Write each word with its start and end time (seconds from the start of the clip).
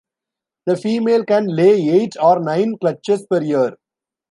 The 0.65 0.77
female 0.77 1.23
can 1.25 1.45
lay 1.45 1.77
eight 1.91 2.15
or 2.19 2.39
nine 2.39 2.75
clutches 2.79 3.23
per 3.29 3.43
year. 3.43 3.75